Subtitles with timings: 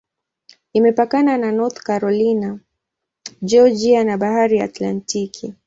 [0.73, 2.59] Imepakana na North Carolina,
[3.41, 5.53] Georgia na Bahari ya Atlantiki.